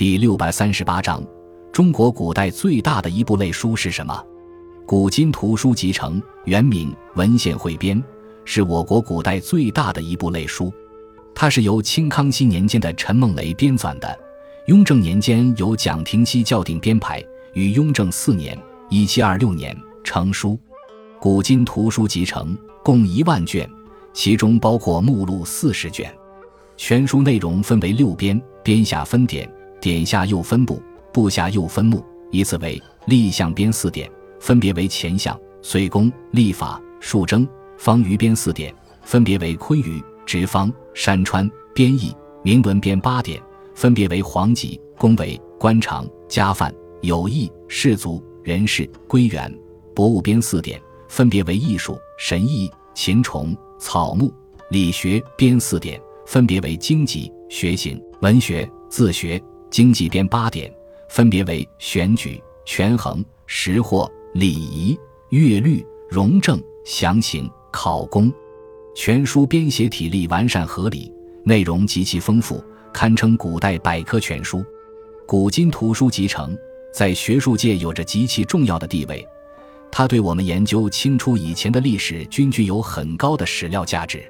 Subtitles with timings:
[0.00, 1.22] 第六百三十八章：
[1.70, 4.14] 中国古代最大的一部类书是什么？
[4.86, 8.02] 《古今图书集成》原名《文献汇编》，
[8.46, 10.72] 是我国古代最大的一部类书。
[11.34, 14.18] 它是由清康熙年间的陈梦雷编纂的，
[14.68, 17.22] 雍正年间由蒋廷锡校订编排，
[17.52, 18.58] 于雍正四年
[18.88, 20.52] （一七二六年）成书。
[21.20, 23.68] 《古今图书集成》共一万卷，
[24.14, 26.10] 其中包括目录四十卷。
[26.78, 29.46] 全书内容分为六编，编下分点。
[29.80, 30.82] 点下又分部，
[31.12, 37.46] 部下又分目，依次为立项编四点，分别为前项、岁宫、历法、数征；
[37.78, 43.40] 方舆编四点，分别为坤舆、直方、山川、编译；铭文编八点，
[43.74, 49.50] 分别为黄籍、宫闱、官场、家范、友谊、士族、人事、归元；
[49.94, 50.78] 博物编四点，
[51.08, 54.28] 分别为艺术、神艺、禽虫、草木；
[54.70, 59.42] 理学编四点，分别为经济、学行、文学、自学。
[59.70, 60.72] 经济编八点，
[61.08, 64.98] 分别为选举、权衡、识货、礼仪、
[65.30, 68.32] 乐律、容政、详情、考功。
[68.96, 71.12] 全书编写体例完善合理，
[71.44, 72.62] 内容极其丰富，
[72.92, 74.64] 堪称古代百科全书。
[75.24, 76.58] 古今图书集成
[76.92, 79.24] 在学术界有着极其重要的地位，
[79.92, 84.20] 它对我们研究清初以前的历史均具有很高的史料价值。